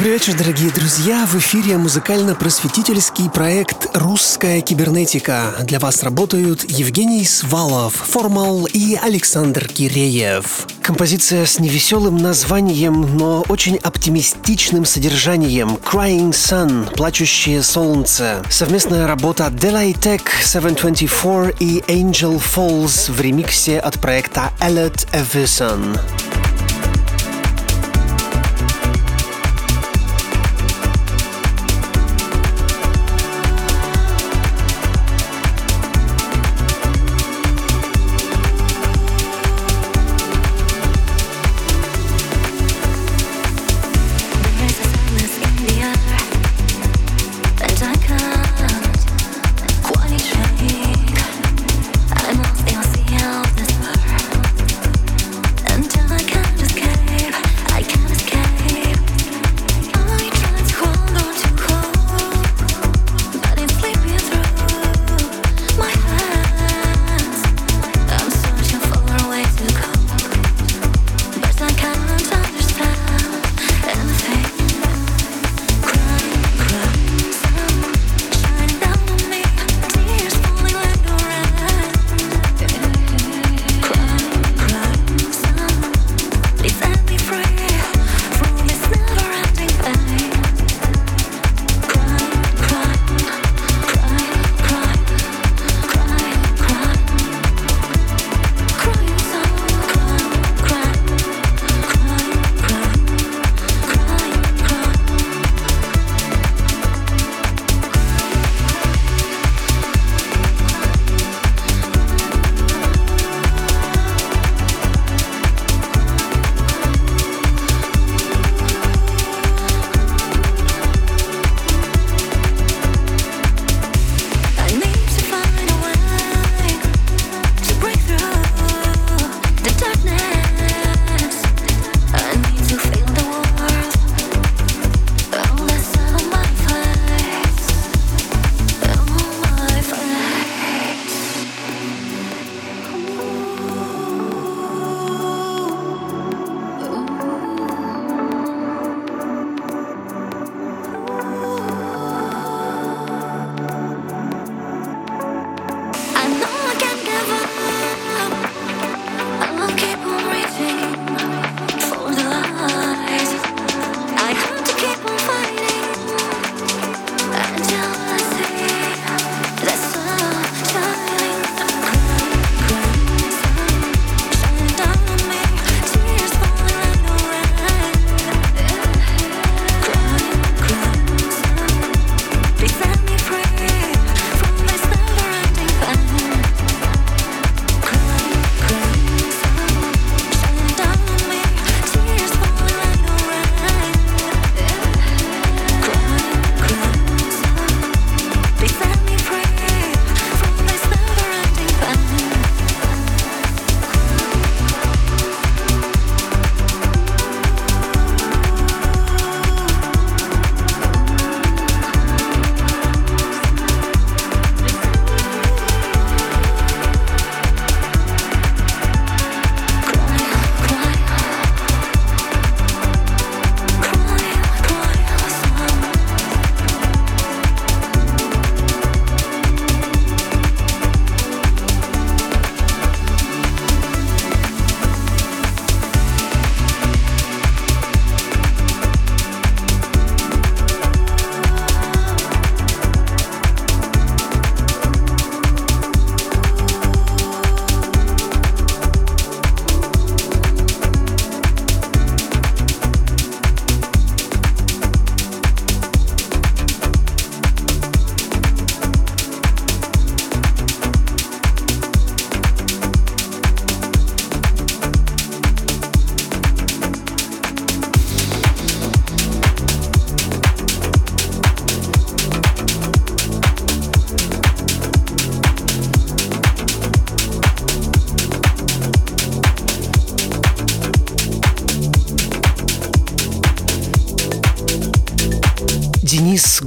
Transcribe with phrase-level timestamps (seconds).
[0.00, 1.26] Добрый вечер, дорогие друзья!
[1.26, 5.54] В эфире музыкально-просветительский проект «Русская кибернетика».
[5.64, 10.66] Для вас работают Евгений Свалов, Формал и Александр Киреев.
[10.80, 18.42] Композиция с невеселым названием, но очень оптимистичным содержанием «Crying Sun»– «Плачущее солнце».
[18.48, 26.00] Совместная работа Delay Tech 724 и Angel Falls в ремиксе от проекта Alert Everson.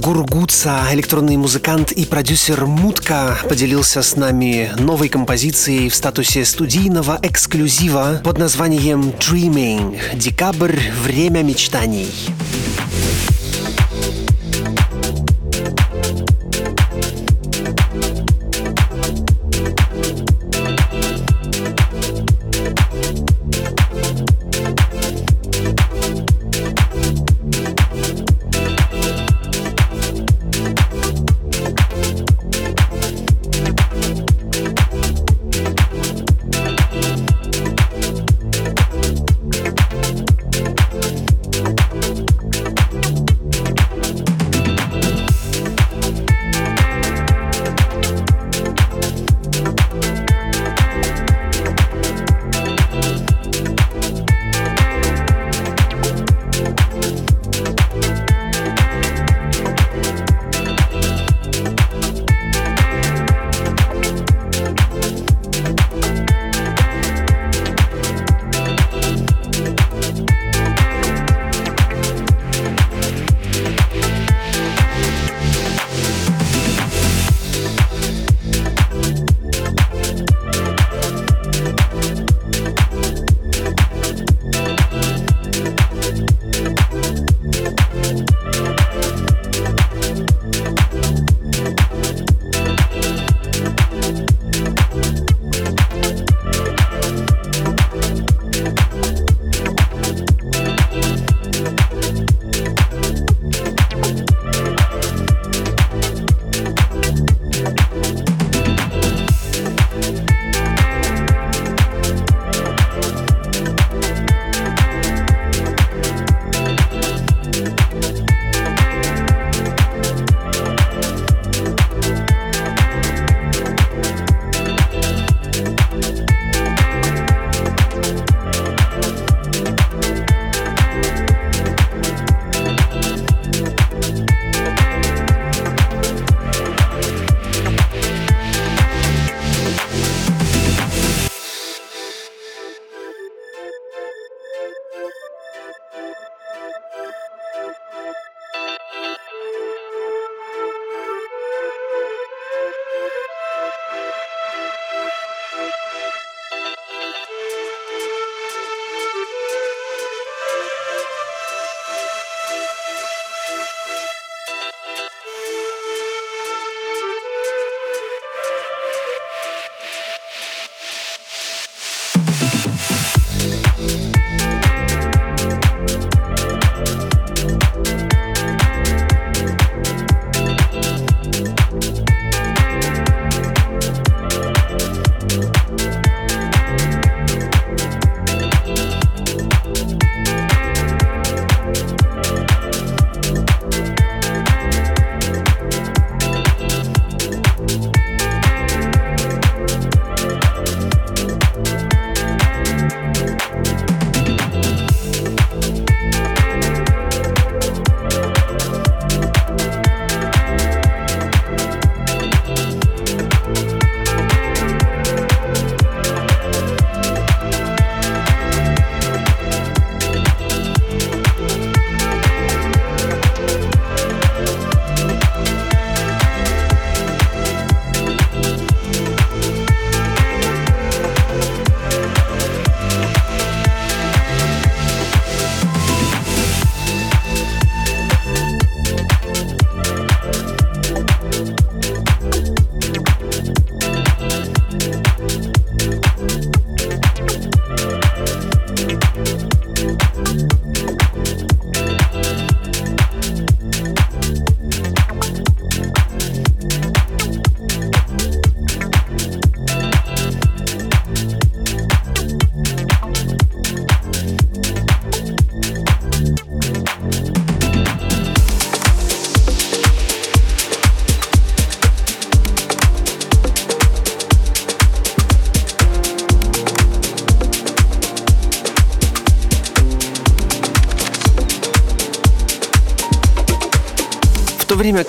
[0.04, 8.20] Гургуца, электронный музыкант и продюсер Мутка, поделился с нами новой композицией в статусе студийного эксклюзива
[8.22, 9.98] под названием Dreaming.
[10.14, 12.12] Декабрь– время мечтаний.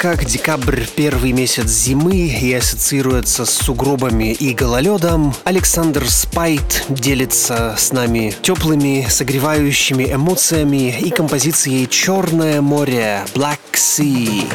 [0.05, 7.91] Как декабрь— первый месяц зимы и ассоциируется с сугробами и гололедом, Александр Спайт делится с
[7.91, 14.47] нами теплыми, согревающими эмоциями и композицией «Черное море» Black Sea.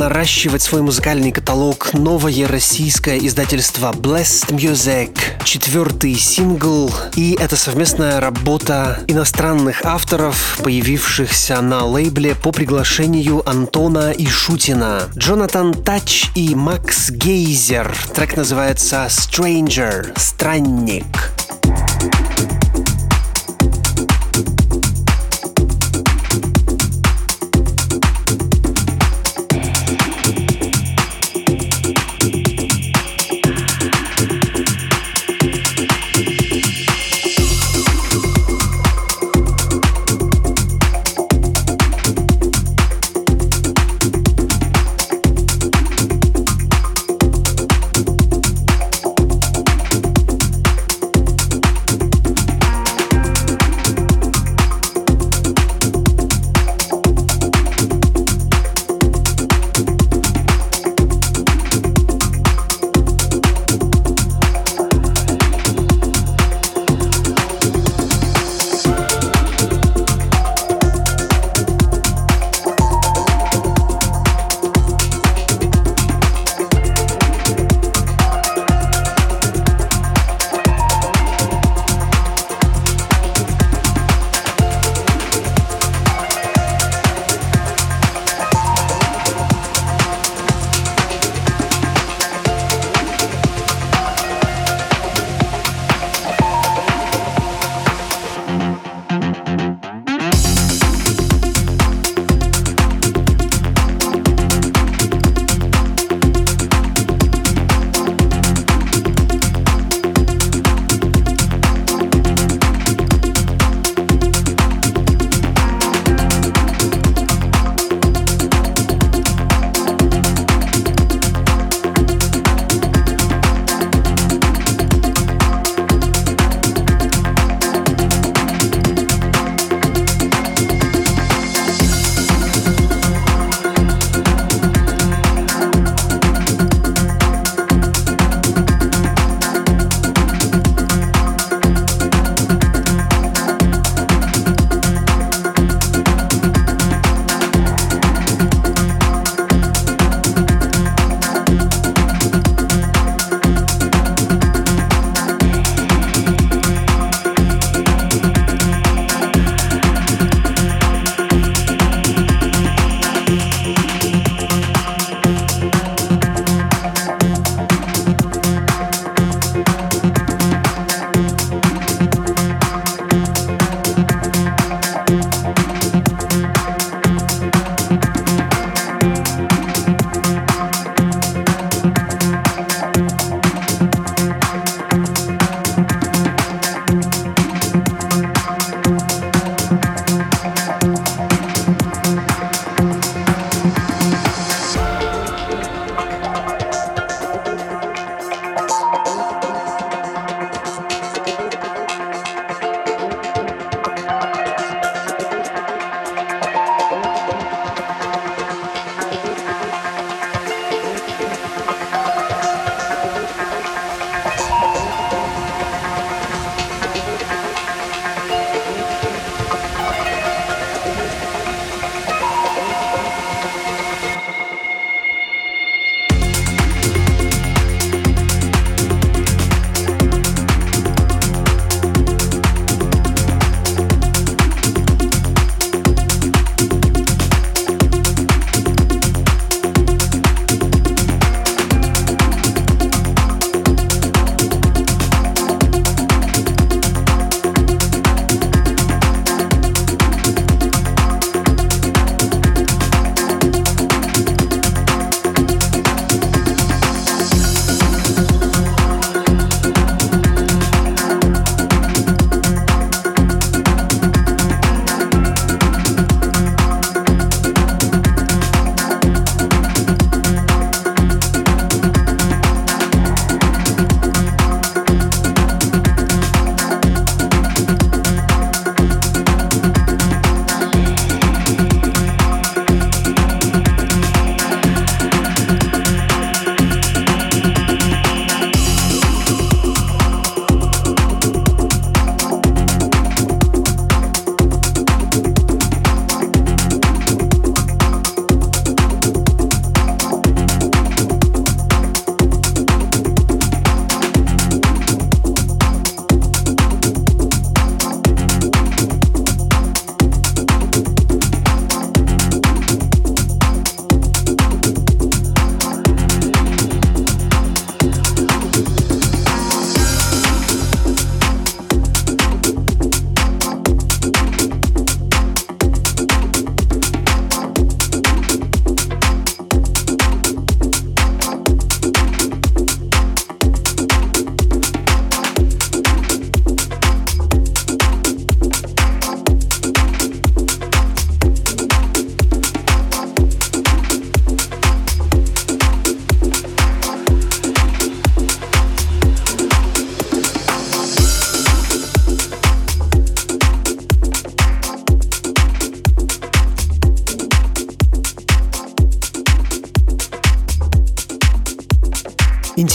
[0.00, 5.10] Наращивать свой музыкальный каталог новое российское издательство Blessed Music.
[5.44, 15.02] Четвертый сингл, и это совместная работа иностранных авторов, появившихся на лейбле по приглашению Антона Ишутина.
[15.14, 17.94] Джонатан Тач и Макс Гейзер.
[18.14, 21.04] Трек называется Stranger, Странник.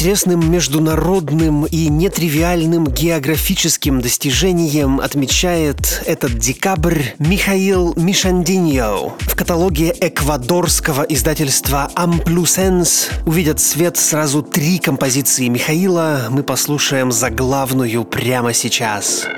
[0.05, 9.15] Интересным международным и нетривиальным географическим достижением отмечает этот декабрь Михаил Мишандиньо.
[9.21, 16.27] В каталоге эквадорского издательства Amplusens увидят свет сразу три композиции Михаила.
[16.29, 19.21] Мы послушаем заглавную прямо сейчас.
[19.25, 19.34] Сейчас.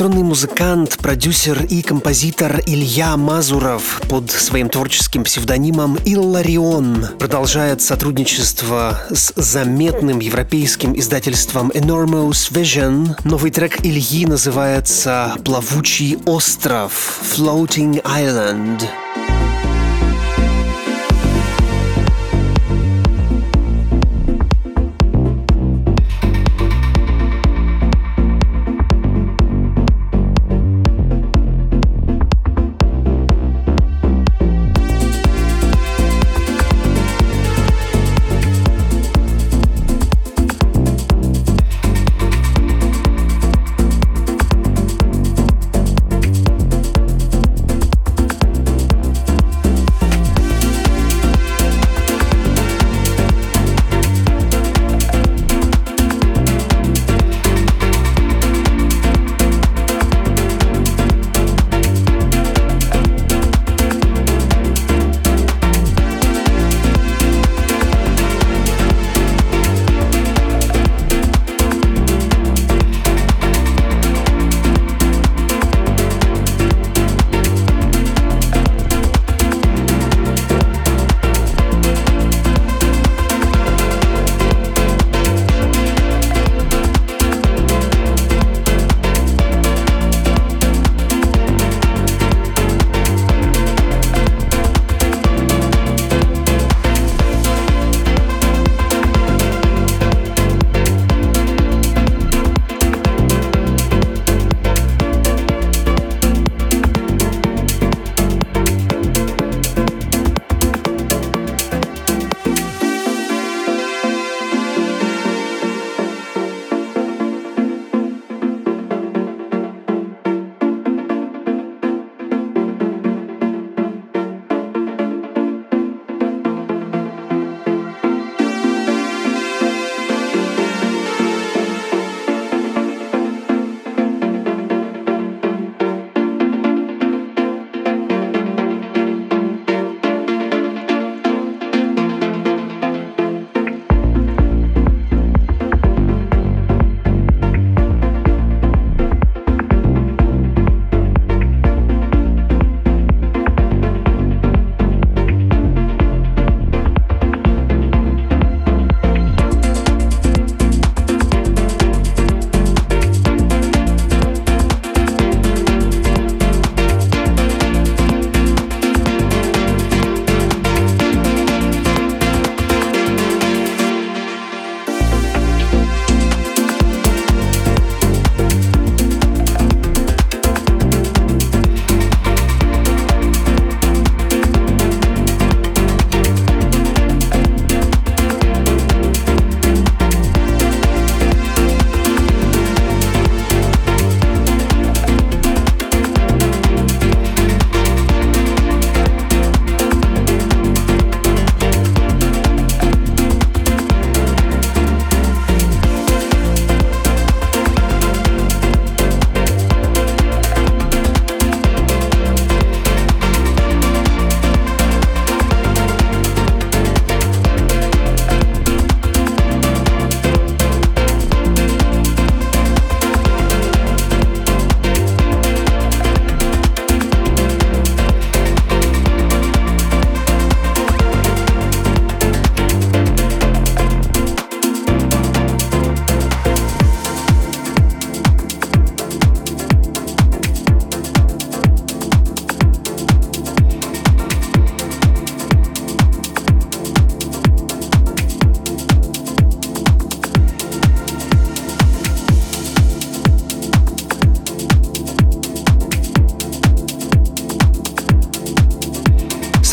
[0.00, 9.34] Электронный музыкант, продюсер и композитор Илья Мазуров под своим творческим псевдонимом Илларион продолжает сотрудничество с
[9.36, 13.14] заметным европейским издательством Enormous Vision.
[13.24, 18.88] Новый трек Ильи называется «Плавучий остров» Floating Island.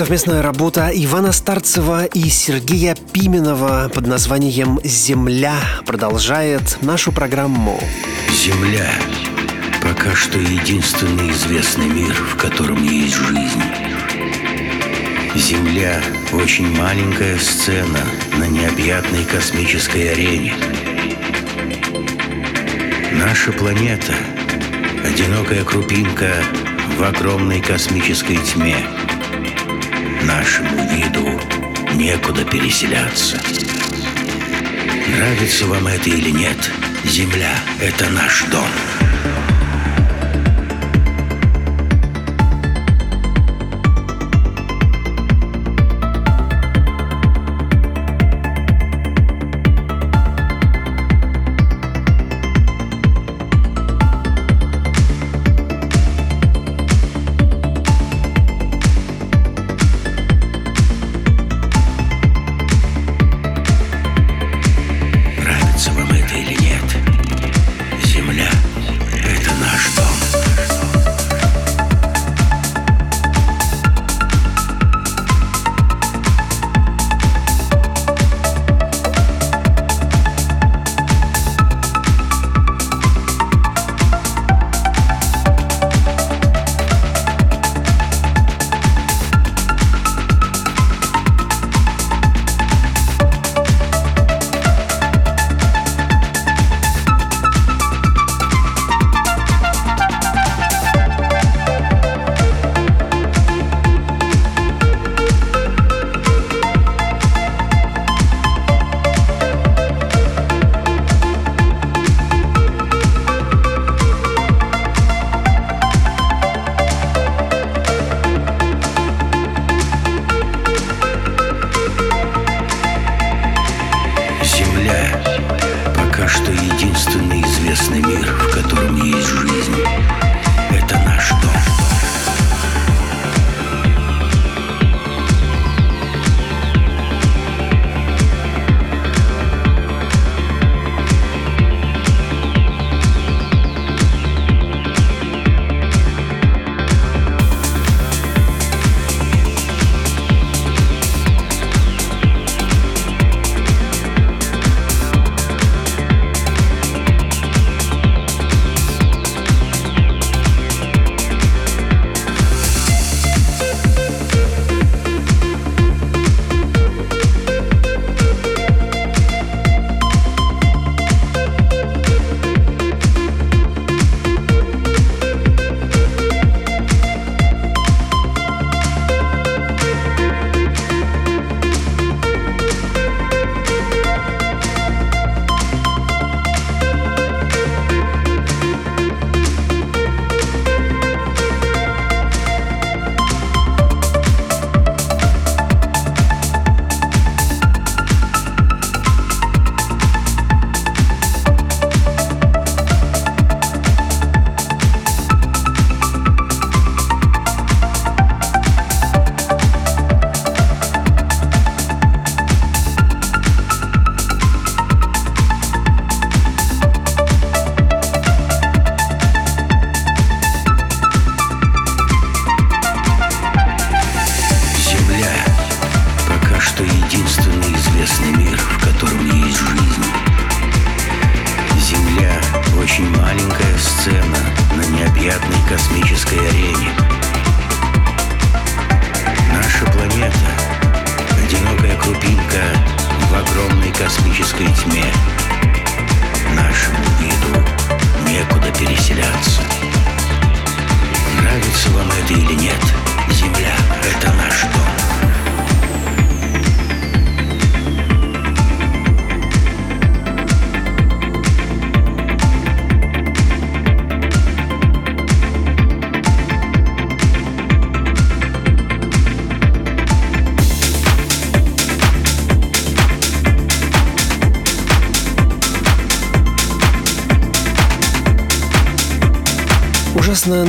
[0.08, 7.78] Совместная работа Ивана Старцева и Сергея Пименова под названием «Земля» продолжает нашу программу.
[8.32, 8.90] Земля–
[9.84, 13.62] пока что единственный известный мир, в котором есть жизнь.
[15.36, 18.00] Земля– очень маленькая сцена
[18.38, 20.54] на необъятной космической арене.
[23.12, 24.14] Наша планета–
[25.04, 26.32] одинокая крупинка
[26.98, 28.78] в огромной космической тьме–
[30.24, 31.28] Нашему виду
[31.94, 33.40] некуда переселяться.
[35.16, 36.58] Нравится вам это или нет,
[37.06, 38.70] Земля— это наш дом.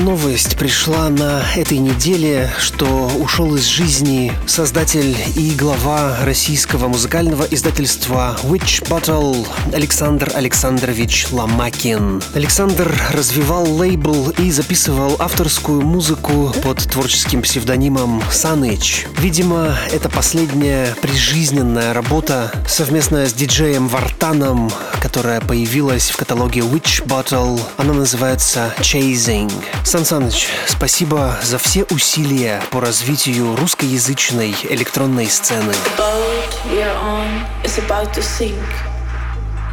[0.09, 2.87] Новость пришла на этой неделе, что
[3.21, 12.23] ушел из жизни создатель и глава российского музыкального издательства Witch Battle Александр Александрович Ломакин.
[12.33, 19.05] Александр развивал лейбл и записывал авторскую музыку под творческим псевдонимом Саныч.
[19.19, 24.71] Видимо, это последняя прижизненная работа совместная с диджеем Вартаном,
[25.03, 27.61] которая появилась в каталоге Witch Battle.
[27.77, 29.53] Она называется Chasing.
[29.99, 35.75] Сан Саныч, спасибо за все усилия по развитию русскоязычной электронной сцены.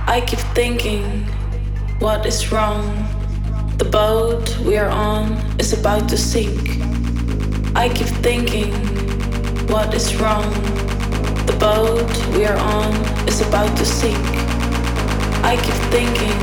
[0.07, 1.27] I keep thinking,
[1.99, 2.83] what is wrong?
[3.77, 6.81] The boat we are on is about to sink.
[7.75, 8.73] I keep thinking,
[9.69, 10.51] what is wrong?
[11.45, 12.91] The boat we are on
[13.27, 14.17] is about to sink.
[15.43, 16.35] I keep thinking,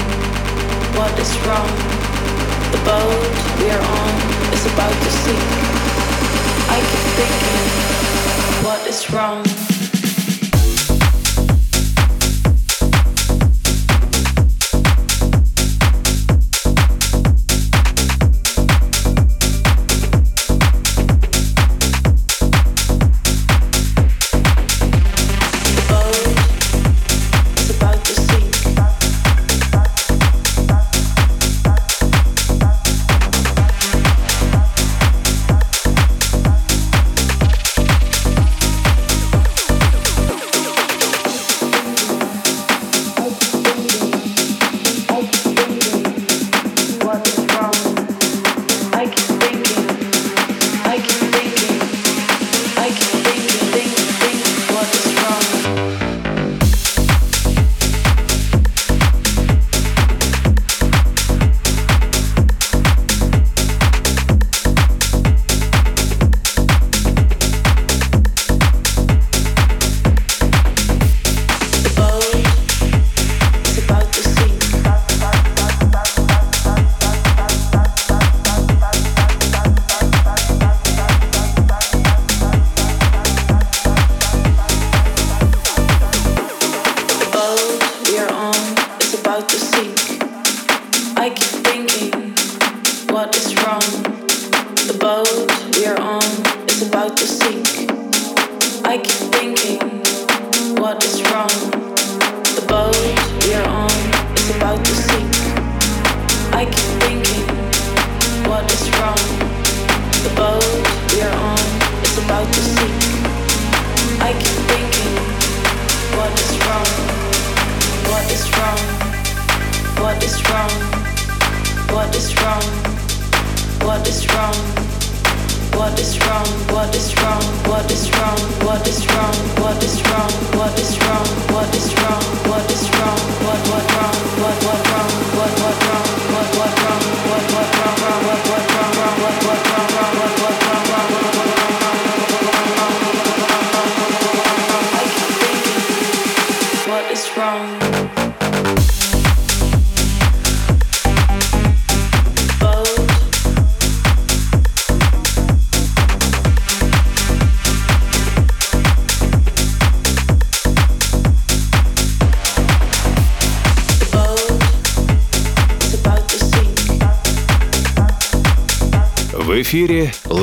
[0.94, 2.01] what is wrong?
[2.72, 5.38] The boat we are on is about to sink.
[6.74, 9.91] I keep thinking, what is wrong?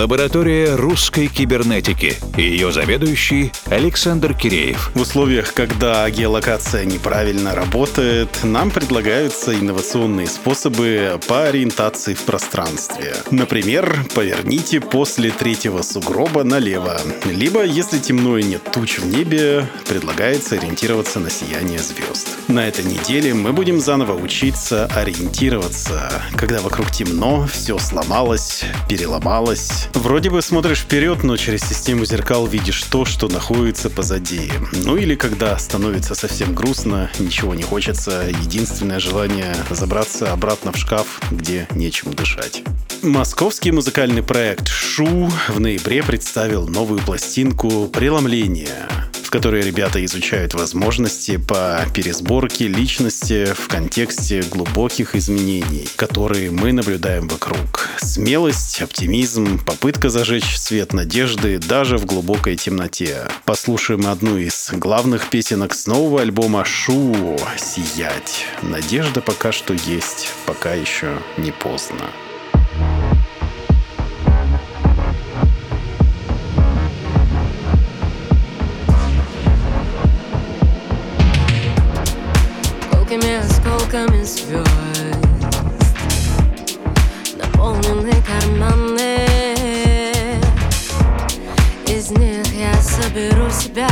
[0.09, 4.91] Лаборатория русской кибернетики ее заведующий Александр Киреев.
[4.93, 13.15] В условиях, когда геолокация неправильно работает, нам предлагаются инновационные способы по ориентации в пространстве.
[13.31, 16.99] Например, поверните после третьего сугроба налево.
[17.23, 22.27] Либо, если темно и нет туч в небе, предлагается ориентироваться на сияние звезд.
[22.49, 29.87] На этой неделе мы будем заново учиться ориентироваться, когда вокруг темно, все сломалось, переломалось.
[29.93, 34.51] Вроде бы смотришь вперед, но через систему зеркал видишь то, что находится позади.
[34.73, 41.21] Ну или когда становится совсем грустно, ничего не хочется, единственное желание забраться обратно в шкаф,
[41.29, 42.63] где нечем дышать.
[43.03, 48.87] Московский музыкальный проект «Шу» в ноябре представил новую пластинку «Преломление»,
[49.29, 57.27] в которой ребята изучают возможности по пересборке личности в контексте глубоких изменений, которые мы наблюдаем
[57.27, 57.89] вокруг.
[57.97, 63.27] Смелость, оптимизм, попытка зажечь свет надежды даже в глубокой темноте.
[63.45, 68.47] Послушаем одну из главных песенок с нового альбома «Шу» «Сиять».
[68.63, 72.01] Надежда пока что есть, пока еще не поздно.
[83.89, 84.69] Отрезками звезд
[87.37, 89.25] Наполнены карманы
[91.87, 93.89] Из них я соберу себя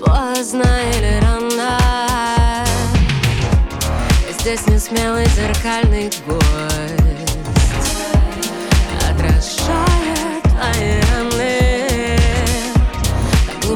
[0.00, 0.64] Поздно
[0.96, 1.78] или рано
[4.40, 6.97] Здесь не смелый зеркальный гость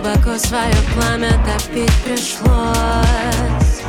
[0.03, 3.83] глубоко свое пламя топить пришлось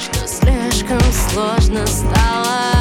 [0.00, 2.77] Что слишком сложно стало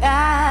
[0.00, 0.47] I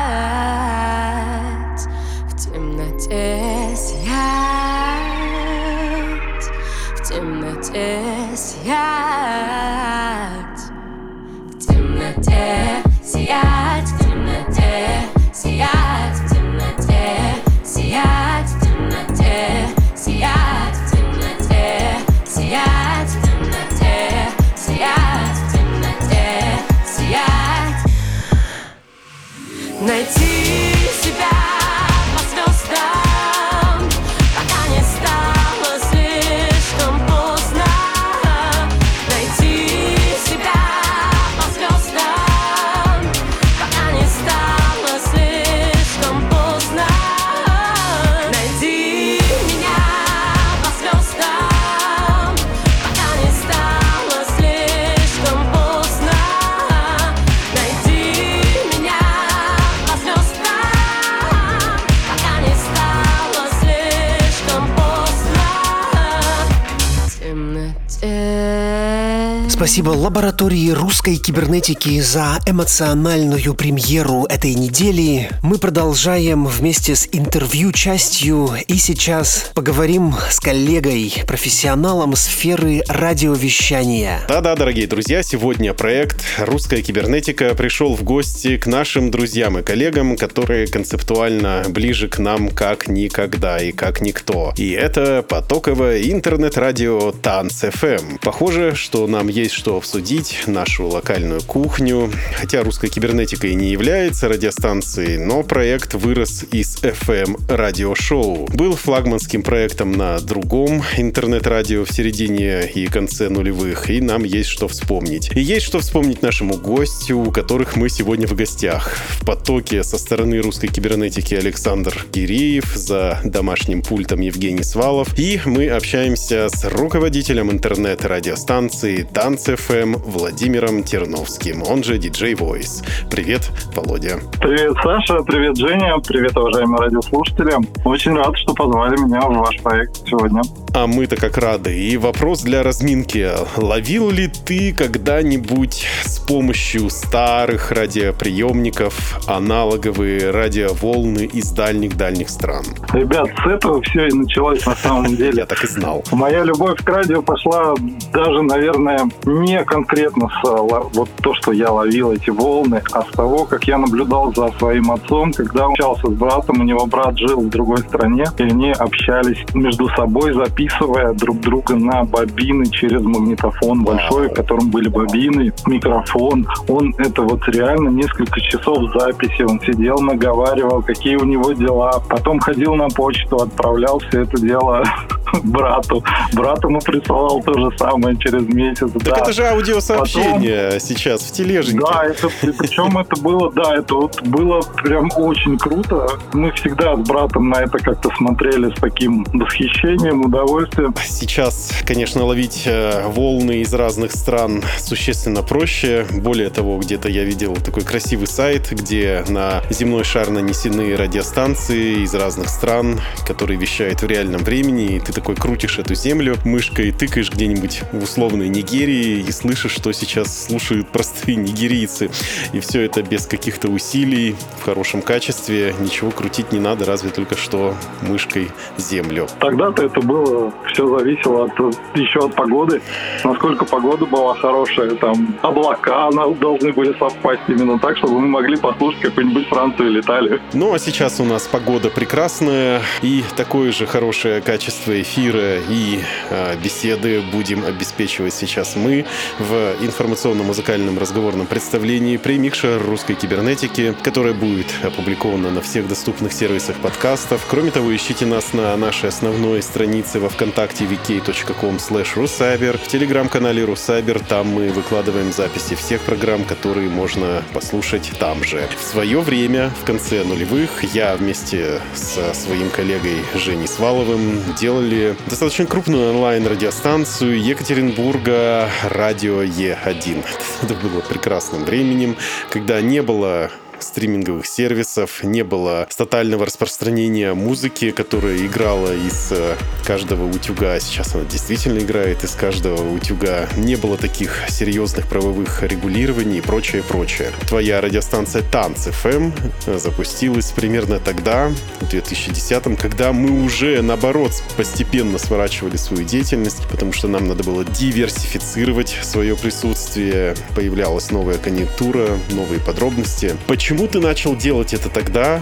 [69.78, 75.30] Спасибо лаборатории русской кибернетики за эмоциональную премьеру этой недели.
[75.44, 84.22] Мы продолжаем вместе с интервью частью и сейчас поговорим с коллегой, профессионалом сферы радиовещания.
[84.28, 90.18] Да-да, дорогие друзья, сегодня проект «Русская кибернетика» пришел в гости к нашим друзьям и коллегам,
[90.18, 94.56] которые концептуально ближе к нам как никогда и как никто.
[94.58, 98.18] И это потоковое интернет-радио Танц-ФМ.
[98.24, 102.10] Похоже, что нам есть что обсудить, нашу локальную кухню.
[102.36, 108.48] Хотя русская кибернетика и не является радиостанцией, но проект вырос из FM радиошоу.
[108.54, 114.68] Был флагманским проектом на другом интернет-радио в середине и конце нулевых, и нам есть что
[114.68, 115.32] вспомнить.
[115.36, 118.96] И есть что вспомнить нашему гостю, у которых мы сегодня в гостях.
[119.20, 125.68] В потоке со стороны русской кибернетики Александр Киреев, за домашним пультом Евгений Свалов, и мы
[125.70, 129.08] общаемся с руководителем интернет-радиостанции
[129.48, 132.86] Танц FM Владимиром Терновским, он же DJ Voice.
[133.10, 134.20] Привет, Володя.
[134.42, 137.54] Привет, Саша, привет, Женя, привет, уважаемые радиослушатели.
[137.86, 140.42] Очень рад, что позвали меня в ваш проект сегодня.
[140.74, 141.76] А мы-то как рады.
[141.78, 143.30] И вопрос для разминки.
[143.58, 152.64] Ловил ли ты когда-нибудь с помощью старых радиоприемников аналоговые радиоволны из дальних-дальних стран?
[152.94, 155.38] Ребят, с этого все и началось на самом деле.
[155.38, 156.04] Я так и знал.
[156.12, 157.74] Моя любовь к радио пошла
[158.14, 159.10] даже, наверное,
[159.42, 163.78] не конкретно с вот то, что я ловил эти волны, а с того, как я
[163.78, 167.80] наблюдал за своим отцом, когда он общался с братом, у него брат жил в другой
[167.80, 174.34] стране, и они общались между собой, записывая друг друга на бобины через магнитофон большой, в
[174.34, 176.48] котором были бобины, микрофон.
[176.68, 182.40] Он это вот реально несколько часов записи, он сидел, наговаривал, какие у него дела, потом
[182.40, 184.84] ходил на почту, отправлял все это дело
[185.44, 186.04] брату.
[186.34, 188.92] Брат ему присылал то же самое через месяц.
[188.92, 189.27] Так да.
[189.28, 190.80] Это же аудиосообщение Потом...
[190.80, 191.80] сейчас в тележнике.
[191.86, 196.08] Да, это, причем это было, да, это вот было прям очень круто.
[196.32, 200.96] Мы всегда с братом на это как-то смотрели с таким восхищением, удовольствием.
[201.06, 206.06] Сейчас, конечно, ловить э, волны из разных стран существенно проще.
[206.12, 212.14] Более того, где-то я видел такой красивый сайт, где на земной шар нанесены радиостанции из
[212.14, 217.30] разных стран, которые вещают в реальном времени, и ты такой крутишь эту землю мышкой, тыкаешь
[217.30, 222.10] где-нибудь в условной Нигерии и слышишь, что сейчас слушают простые нигерийцы.
[222.54, 227.38] И все это без каких-то усилий, в хорошем качестве, ничего крутить не надо, разве только
[227.38, 229.28] что мышкой землю.
[229.40, 232.82] Тогда-то это было, все зависело от, еще от погоды.
[233.24, 236.10] Насколько погода была хорошая, там облака
[236.40, 240.42] должны были совпасть именно так, чтобы мы могли послушать какую-нибудь Францию или Италию.
[240.54, 246.00] Ну а сейчас у нас погода прекрасная и такое же хорошее качество эфира и
[246.30, 249.06] э, беседы будем обеспечивать сейчас мы
[249.40, 257.46] в информационно-музыкальном разговорном представлении премикшер русской кибернетики, которое будет опубликовано на всех доступных сервисах подкастов.
[257.50, 264.20] Кроме того, ищите нас на нашей основной странице во вконтакте vk.com slash в телеграм-канале Русайбер.
[264.20, 268.68] Там мы выкладываем записи всех программ, которые можно послушать там же.
[268.78, 275.66] В свое время, в конце нулевых, я вместе со своим коллегой Женей Сваловым делали достаточно
[275.66, 280.26] крупную онлайн-радиостанцию Екатеринбурга «Радио Е1».
[280.64, 282.18] Это было прекрасным временем,
[282.50, 289.56] когда не было стриминговых сервисов, не было тотального распространения музыки, которая играла из э,
[289.86, 290.80] каждого утюга.
[290.80, 293.48] Сейчас она действительно играет из каждого утюга.
[293.58, 297.32] Не было таких серьезных правовых регулирований и прочее, прочее.
[297.48, 299.34] Твоя радиостанция Танц FM
[299.68, 301.52] э, запустилась примерно тогда,
[301.82, 307.64] в 2010 когда мы уже, наоборот, постепенно сворачивали свою деятельность, потому что нам надо было
[307.64, 310.36] диверсифицировать свое присутствие.
[310.56, 313.36] Появлялась новая конъюнктура, новые подробности.
[313.48, 315.42] Почему Почему ты начал делать это тогда?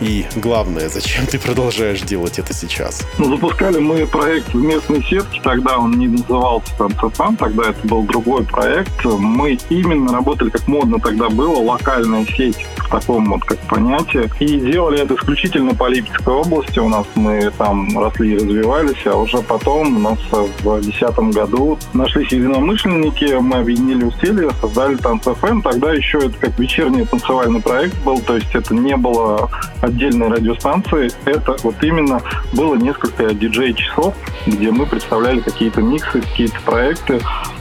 [0.00, 3.02] И главное, зачем ты продолжаешь делать это сейчас?
[3.18, 7.88] Ну, запускали мы проект в местной сетке, тогда он не назывался там ЦФАН, тогда это
[7.88, 9.04] был другой проект.
[9.04, 14.30] Мы именно работали, как модно тогда было, локальная сеть в таком вот как понятие.
[14.38, 16.78] И делали это исключительно по Липецкой области.
[16.78, 21.78] У нас мы там росли и развивались, а уже потом у нас в 2010 году
[21.94, 25.62] нашлись единомышленники, мы объединили усилия, создали Танц ФМ.
[25.62, 29.50] Тогда еще это как вечерний танцевальный проект был, то есть это не было
[29.80, 31.10] отдельной радиостанции.
[31.24, 34.14] Это вот именно было несколько диджей-часов,
[34.46, 37.20] где мы представляли какие-то миксы, какие-то проекты.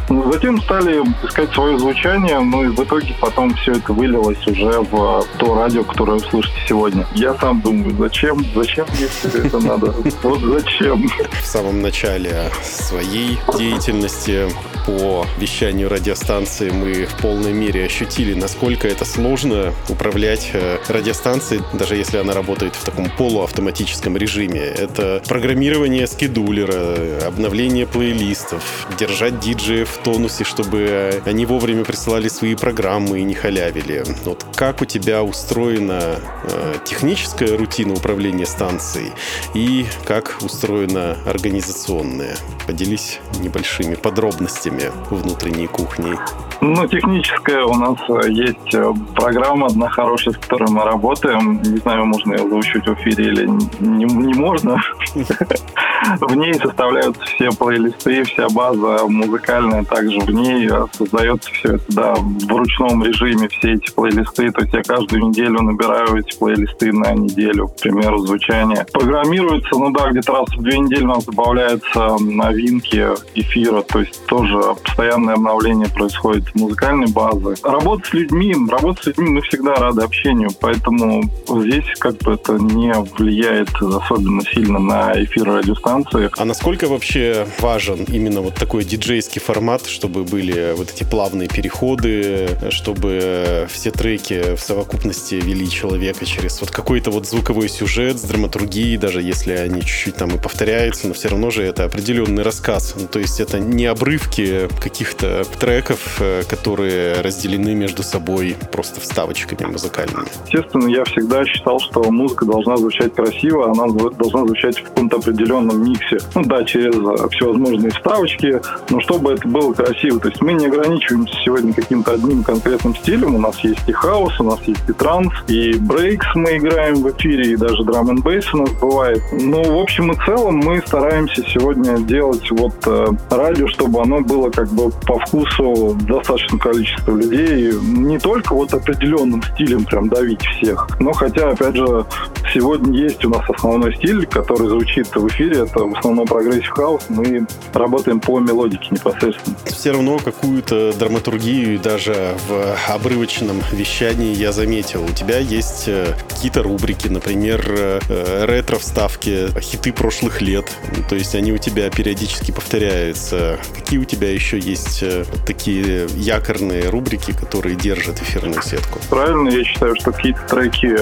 [0.10, 5.26] Затем стали искать свое звучание, ну и в итоге потом все это вылилось уже в
[5.38, 7.08] то радио, которое вы слышите сегодня.
[7.16, 9.94] Я сам думаю, зачем, зачем мне все это надо?
[10.22, 11.10] Вот зачем?
[11.42, 14.48] В самом начале своей деятельности
[14.86, 21.96] по вещанию радиостанции мы в полной мере ощутили, насколько это сложно управлять э, радиостанцией, даже
[21.96, 24.60] если она работает в таком полуавтоматическом режиме.
[24.60, 33.20] Это программирование скедулера, обновление плейлистов, держать диджеев в тонусе, чтобы они вовремя присылали свои программы
[33.20, 34.04] и не халявили.
[34.26, 39.12] Вот как у тебя устроена э, техническая рутина управления станцией
[39.54, 42.36] и как устроена организационная?
[42.68, 46.16] Поделись небольшими подробностями внутренней кухни.
[46.62, 51.62] Ну, техническая у нас э, есть э, программа одна хорошая, с которой мы работаем.
[51.62, 53.48] Не знаю, можно ее озвучить в эфире или
[53.80, 54.82] не, не можно.
[56.20, 62.14] В ней составляются все плейлисты, вся база музыкальная также в ней создается все это, да,
[62.16, 64.52] в ручном режиме все эти плейлисты.
[64.52, 68.86] То есть я каждую неделю набираю эти плейлисты на неделю, к примеру, звучания.
[68.92, 74.26] Программируется, ну да, где-то раз в две недели у нас добавляются новинки эфира, то есть
[74.26, 77.56] тоже постоянное обновление происходит музыкальной базы.
[77.64, 82.54] Работа с людьми, работа с людьми мы всегда рады общению, поэтому здесь как бы это
[82.54, 86.30] не влияет особенно сильно на эфир радиостанции станции.
[86.38, 92.50] А насколько вообще важен именно вот такой диджейский формат, чтобы были вот эти плавные переходы,
[92.70, 98.98] чтобы все треки в совокупности вели человека через вот какой-то вот звуковой сюжет с драматургией,
[98.98, 102.96] даже если они чуть-чуть там и повторяются, но все равно же это определенный рассказ.
[103.00, 109.70] Ну, то есть это не обрывки каких-то треков, э, которые разделены между собой просто вставочками
[109.70, 110.28] музыкальными.
[110.46, 115.84] Естественно, я всегда считал, что музыка должна звучать красиво, она должна звучать в каком-то определенном
[115.84, 116.18] миксе.
[116.36, 116.96] Ну да, через
[117.32, 120.20] всевозможные вставочки, но чтобы это было красиво.
[120.20, 123.36] То есть мы не ограничиваемся сегодня каким-то одним конкретным стилем.
[123.36, 127.12] У нас есть и хаос, у нас есть и транс, и брейкс мы играем в
[127.12, 129.22] эфире, и даже драм н бейс у нас бывает.
[129.32, 134.50] Ну, в общем и целом, мы стараемся сегодня делать вот э, радио, чтобы оно было
[134.50, 137.74] как бы по вкусу достаточно количества людей.
[137.82, 142.06] Не только вот определенным стилем прям давить всех, но хотя, опять же,
[142.54, 147.04] сегодня есть у нас основной стиль, который звучит в эфире, это в основном прогрессив хаус.
[147.10, 149.55] Мы работаем по мелодике непосредственно.
[149.66, 155.04] Все равно какую-то драматургию даже в обрывочном вещании я заметил.
[155.04, 160.72] У тебя есть э, какие-то рубрики, например, э, ретро-вставки, хиты прошлых лет.
[161.10, 163.60] То есть они у тебя периодически повторяются.
[163.74, 169.00] Какие у тебя еще есть э, такие якорные рубрики, которые держат эфирную сетку?
[169.10, 170.96] Правильно, я считаю, что какие-то треки,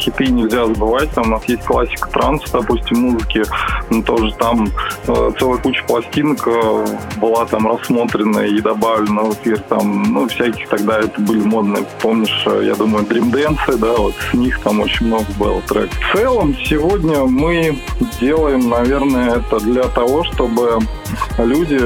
[0.00, 1.10] хиты нельзя забывать.
[1.12, 3.42] Там у нас есть классика транс, допустим, музыки.
[3.90, 4.70] Но тоже там
[5.06, 6.48] целая куча пластинок
[7.16, 7.99] была там рассмотрена
[8.46, 9.58] и добавлена в эфир.
[9.60, 11.84] Там, ну, всяких тогда это были модные.
[12.00, 15.90] Помнишь, я думаю, Dream Dance, да, вот с них там очень много было трек.
[15.90, 17.78] В целом, сегодня мы
[18.20, 20.78] делаем, наверное, это для того, чтобы
[21.38, 21.80] люди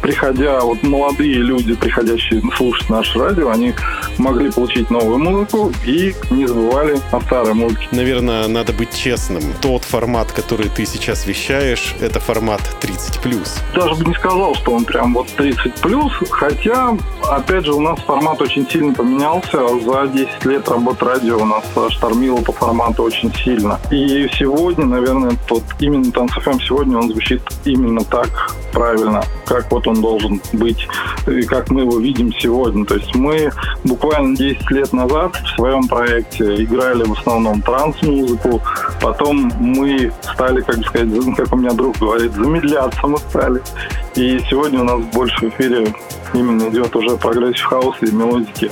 [0.00, 3.74] приходя, вот молодые люди, приходящие слушать наше радио, они
[4.18, 7.88] могли получить новую музыку и не забывали о старой музыке.
[7.92, 9.42] Наверное, надо быть честным.
[9.60, 13.48] Тот формат, который ты сейчас вещаешь, это формат 30+.
[13.74, 16.96] Даже бы не сказал, что он прям вот 30+, хотя,
[17.28, 19.66] опять же, у нас формат очень сильно поменялся.
[19.84, 23.78] За 10 лет работы радио у нас штормило по формату очень сильно.
[23.90, 30.00] И сегодня, наверное, тот именно Танцфм сегодня он звучит именно так правильно, как вот он
[30.00, 30.88] должен быть,
[31.26, 32.84] и как мы его видим сегодня.
[32.84, 33.50] То есть мы
[33.84, 38.62] буквально 10 лет назад в своем проекте играли в основном транс-музыку,
[39.00, 43.62] потом мы стали, как бы сказать, как у меня друг говорит, замедляться мы стали.
[44.14, 45.94] И сегодня у нас больше в эфире
[46.34, 48.70] именно идет уже прогрессив хаус и мелодики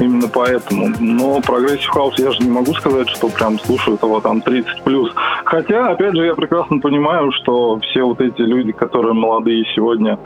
[0.00, 0.88] именно поэтому.
[1.00, 5.12] Но прогрессив хаус я же не могу сказать, что прям слушаю его там 30 плюс.
[5.44, 10.18] Хотя, опять же, я прекрасно понимаю, что все вот эти люди, которые молодые сегодня,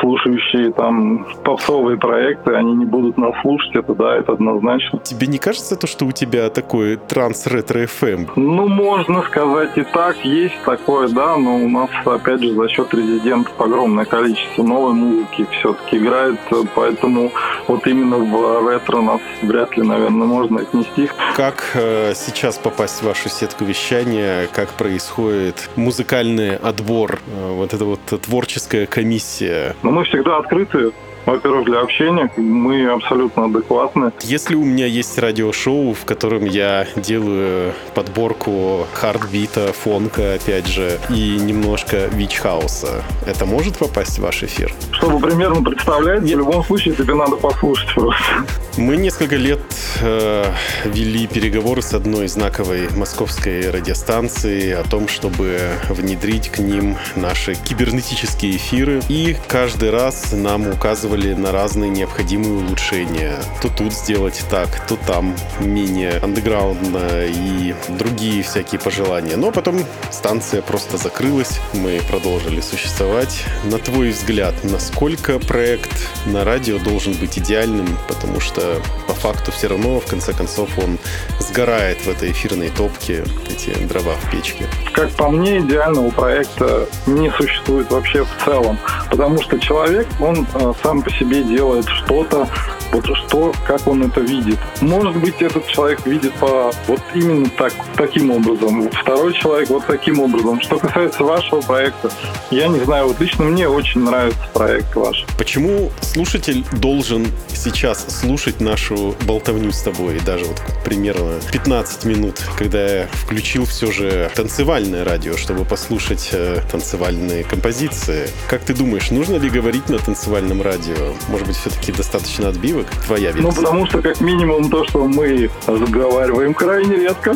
[0.00, 4.98] слушающие там попсовые проекты, они не будут нас слушать, это да, это однозначно.
[5.00, 8.26] Тебе не кажется то, что у тебя такой транс-ретро-ФМ?
[8.36, 12.92] Ну, можно сказать и так, есть такое, да, но у нас, опять же, за счет
[12.92, 16.38] резидентов огромное количество новой музыки все-таки играет,
[16.74, 17.30] поэтому
[17.68, 19.00] вот именно в ретро
[19.42, 21.08] вряд ли, наверное, можно отнести.
[21.36, 24.48] Как э, сейчас попасть в вашу сетку вещания?
[24.52, 27.20] Как происходит музыкальный отбор?
[27.26, 29.74] Э, вот эта вот творческая комиссия?
[29.82, 30.92] Ну, мы всегда открыты
[31.26, 34.12] во-первых, для общения мы абсолютно адекватны.
[34.22, 41.36] Если у меня есть радиошоу, в котором я делаю подборку хардбита, фонка, опять же, и
[41.38, 44.72] немножко вич-хауса, это может попасть в ваш эфир?
[44.92, 46.36] Чтобы примерно представлять, Нет.
[46.36, 48.46] в любом случае тебе надо послушать просто.
[48.76, 49.60] Мы несколько лет
[50.02, 50.44] э,
[50.84, 55.58] вели переговоры с одной знаковой московской радиостанцией о том, чтобы
[55.88, 59.00] внедрить к ним наши кибернетические эфиры.
[59.08, 63.38] И каждый раз нам указывали указывали на разные необходимые улучшения.
[63.62, 69.36] То тут сделать так, то там менее андеграундно и другие всякие пожелания.
[69.36, 73.44] Но потом станция просто закрылась, мы продолжили существовать.
[73.64, 75.90] На твой взгляд, насколько проект
[76.26, 77.86] на радио должен быть идеальным?
[78.08, 80.98] Потому что по факту все равно, в конце концов, он
[81.40, 84.66] сгорает в этой эфирной топке, эти дрова в печке.
[84.92, 88.78] Как по мне, идеального проекта не существует вообще в целом.
[89.10, 92.48] Потому что человек, он э, сам по себе делает что-то,
[92.92, 94.58] вот что, как он это видит.
[94.80, 100.20] Может быть, этот человек видит по вот именно так, таким образом, второй человек вот таким
[100.20, 100.60] образом.
[100.60, 102.10] Что касается вашего проекта,
[102.50, 105.24] я не знаю, вот лично мне очень нравится проект ваш.
[105.38, 112.86] Почему слушатель должен сейчас слушать нашу болтовню с тобой, даже вот примерно 15 минут, когда
[112.86, 118.28] я включил все же танцевальное радио, чтобы послушать э, танцевальные композиции.
[118.48, 121.14] Как ты думаешь, нужно ли говорить на танцевальном радио?
[121.28, 122.86] Может быть, все-таки достаточно отбивок?
[123.06, 123.42] Твоя версия.
[123.42, 127.34] Ну, потому что, как минимум, то, что мы разговариваем крайне редко.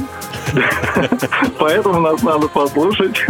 [1.58, 3.24] Поэтому нас надо послушать.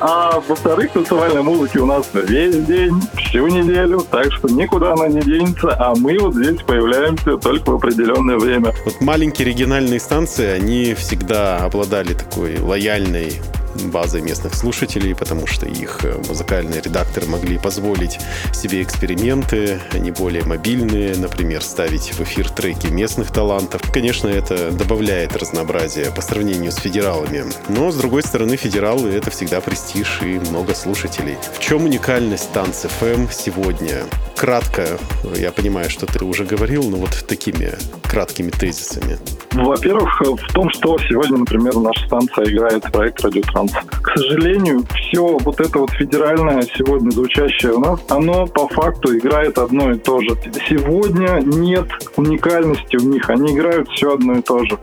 [0.00, 5.20] А во-вторых, танцевальной музыки у нас весь день, всю неделю, так что никуда она не
[5.20, 8.74] денется, а мы вот здесь появляемся только в определенное время.
[8.84, 13.40] Вот маленькие региональные станции, они всегда обладали такой лояльной
[13.82, 18.18] базой местных слушателей, потому что их э, музыкальные редакторы могли позволить
[18.52, 23.82] себе эксперименты, они более мобильные, например, ставить в эфир треки местных талантов.
[23.92, 27.44] Конечно, это добавляет разнообразия по сравнению с федералами.
[27.68, 31.36] Но, с другой стороны, федералы— это всегда престиж и много слушателей.
[31.54, 34.04] В чем уникальность Танц FM сегодня?
[34.36, 34.98] Кратко,
[35.36, 37.72] я понимаю, что ты уже говорил, но вот такими
[38.04, 39.18] краткими тезисами.
[39.56, 43.72] Во-первых, в том, что сегодня, например, наша станция играет проект «Радиотранс».
[43.72, 49.58] К сожалению, все вот это вот федеральное сегодня звучащее у нас, оно по факту играет
[49.58, 50.28] одно и то же.
[50.68, 54.78] Сегодня нет уникальности у них, они играют все одно и то же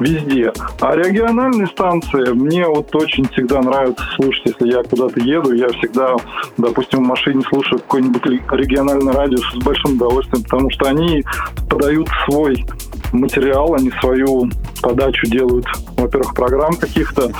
[0.00, 0.52] везде.
[0.80, 6.16] А региональные станции мне вот очень всегда нравится слушать, если я куда-то еду, я всегда,
[6.56, 11.22] допустим, в машине слушаю какой-нибудь региональный радио с большим удовольствием, потому что они
[11.70, 12.64] подают свой
[13.12, 14.50] материал, они свою
[14.80, 17.32] подачу делают, во-первых, программ каких-то,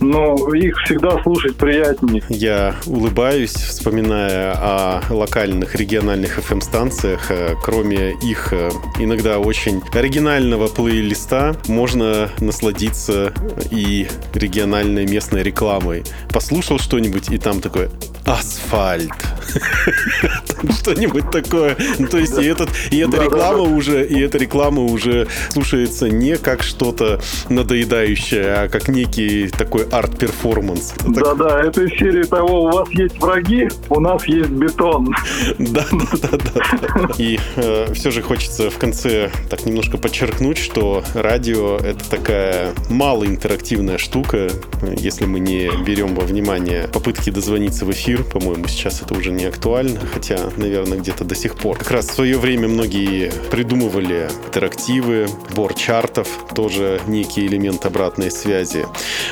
[0.00, 2.22] но их всегда слушать приятнее.
[2.28, 7.30] Я улыбаюсь, вспоминая о локальных региональных FM-станциях.
[7.30, 13.32] Э, кроме их э, иногда очень оригинального плейлиста, можно насладиться
[13.70, 16.04] и региональной местной рекламой.
[16.30, 17.90] Послушал что-нибудь, и там такое
[18.26, 19.12] асфальт.
[20.80, 21.76] Что-нибудь такое.
[21.98, 25.15] Ну, то есть и, этот, и эта реклама уже, и эта реклама уже
[25.50, 30.94] слушается не как что-то надоедающее, а как некий такой арт-перформанс.
[31.06, 35.14] Да-да, это из серии того, у вас есть враги, у нас есть бетон.
[35.58, 37.08] Да-да-да.
[37.18, 43.98] И э, все же хочется в конце так немножко подчеркнуть, что радио— это такая малоинтерактивная
[43.98, 44.50] штука,
[44.98, 49.44] если мы не берем во внимание попытки дозвониться в эфир, по-моему, сейчас это уже не
[49.44, 51.78] актуально, хотя, наверное, где-то до сих пор.
[51.78, 55.05] Как раз в свое время многие придумывали интерактивы,
[55.54, 58.86] бор чартов, тоже некий элемент обратной связи.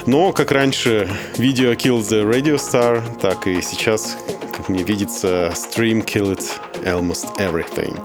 [0.06, 4.16] Но, как раньше, видео Kill the Radio Star, так и сейчас,
[4.52, 6.44] как мне видится, Stream Kill It
[6.84, 8.00] Almost Everything.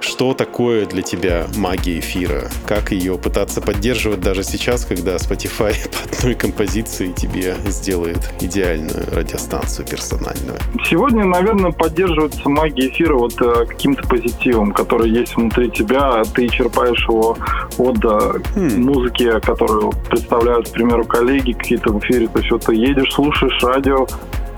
[0.00, 2.48] Что такое для тебя магия эфира?
[2.66, 5.74] Как ее пытаться поддерживать даже сейчас, когда Spotify
[6.10, 10.58] по одной композиции тебе сделает идеальную радиостанцию персональную?
[10.88, 16.22] Сегодня, наверное, поддерживается магия эфира вот э, каким-то позитивом, который есть внутри тебя.
[16.34, 17.36] Ты черпаешь его
[17.76, 18.82] от э, хм.
[18.82, 22.26] музыки, которую представляют, к примеру, коллеги какие-то в эфире.
[22.28, 24.06] То есть вот ты едешь, слушаешь радио,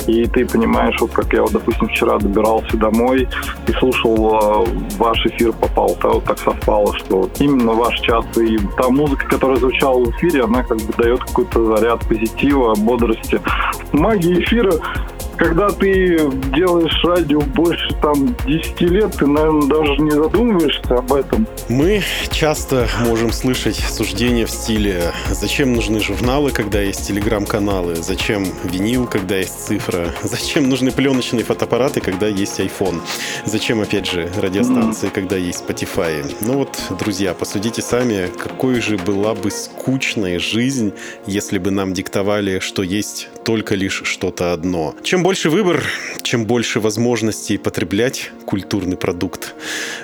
[0.07, 3.29] и ты понимаешь, вот как я, вот, допустим, вчера добирался домой
[3.67, 8.59] и слушал э, ваш эфир, попал, то так совпало, что вот именно ваш час и
[8.77, 13.41] та музыка, которая звучала в эфире, она как бы дает какой-то заряд позитива, бодрости.
[13.93, 14.73] Магия эфира
[15.43, 21.49] когда ты делаешь радио больше там 10 лет, ты, наверное, даже не задумываешься об этом.
[21.69, 27.97] Мы часто можем слышать суждения в стиле «Зачем нужны журналы, когда есть телеграм-каналы?
[27.97, 30.11] Зачем винил, когда есть цифра?
[30.23, 33.01] Зачем нужны пленочные фотоаппараты, когда есть iPhone?
[33.45, 35.13] Зачем, опять же, радиостанции, mm-hmm.
[35.13, 40.93] когда есть Spotify?» Ну вот, друзья, посудите сами, какой же была бы скучная жизнь,
[41.27, 44.95] если бы нам диктовали, что есть только лишь что-то одно.
[45.03, 45.85] Чем больше выбор,
[46.23, 49.55] чем больше возможностей потреблять культурный продукт,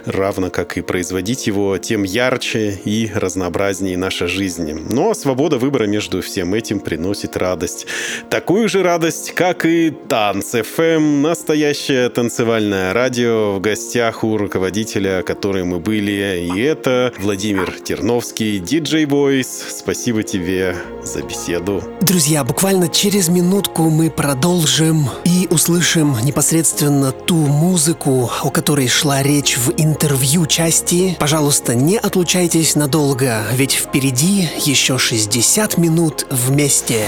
[0.04, 4.72] равно как и производить его, тем ярче и разнообразнее наша жизнь.
[4.90, 7.86] Но свобода выбора между всем этим приносит радость.
[8.30, 15.64] Такую же радость, как и Танц FM, настоящее танцевальное радио в гостях у руководителя, который
[15.64, 16.48] мы были.
[16.52, 19.68] И это Владимир Терновский, DJ Voice.
[19.70, 21.82] Спасибо тебе за беседу.
[22.00, 22.88] Друзья, буквально
[23.28, 30.46] через минутку мы продолжим и услышим непосредственно ту музыку, о которой шла речь в интервью
[30.46, 31.16] части.
[31.18, 37.06] Пожалуйста, не отлучайтесь надолго, ведь впереди еще 60 минут вместе.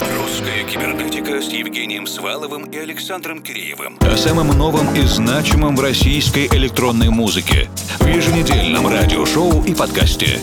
[0.00, 3.98] Русская кибернетика с Евгением Сваловым и Александром Киреевым.
[4.00, 7.68] О самом новом и значимом в российской электронной музыке
[7.98, 10.40] в еженедельном радиошоу и подкасте.